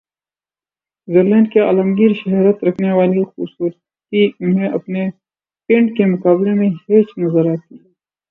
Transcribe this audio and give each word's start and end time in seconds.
Switzer 1.07 1.23
land 1.23 1.47
کی 1.51 1.59
عالمگیر 1.59 2.11
شہرت 2.21 2.63
رکھنے 2.63 2.91
والی 2.93 3.23
خوب 3.23 3.47
صورتی 3.49 4.21
انہیں 4.39 4.69
اپنے 4.69 5.01
"پنڈ" 5.69 5.87
کے 5.97 6.05
مقابلے 6.13 6.53
میں 6.59 6.69
ہیچ 6.81 7.07
نظر 7.17 7.45
آتی 7.51 7.75
ہے۔ 7.75 7.89